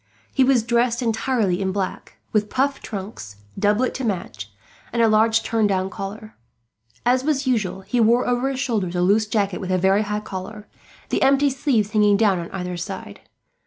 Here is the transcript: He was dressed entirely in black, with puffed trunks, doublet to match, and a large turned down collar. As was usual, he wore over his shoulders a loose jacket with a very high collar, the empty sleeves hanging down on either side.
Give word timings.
He 0.33 0.43
was 0.43 0.63
dressed 0.63 1.03
entirely 1.03 1.61
in 1.61 1.71
black, 1.71 2.17
with 2.33 2.49
puffed 2.49 2.81
trunks, 2.81 3.35
doublet 3.59 3.93
to 3.93 4.03
match, 4.03 4.51
and 4.91 4.99
a 4.99 5.07
large 5.07 5.43
turned 5.43 5.69
down 5.69 5.91
collar. 5.91 6.35
As 7.05 7.23
was 7.23 7.45
usual, 7.45 7.81
he 7.81 7.99
wore 7.99 8.25
over 8.27 8.49
his 8.49 8.59
shoulders 8.59 8.95
a 8.95 9.03
loose 9.03 9.27
jacket 9.27 9.61
with 9.61 9.71
a 9.71 9.77
very 9.77 10.01
high 10.01 10.21
collar, 10.21 10.67
the 11.09 11.21
empty 11.21 11.51
sleeves 11.51 11.91
hanging 11.91 12.17
down 12.17 12.39
on 12.39 12.49
either 12.49 12.77
side. 12.77 13.19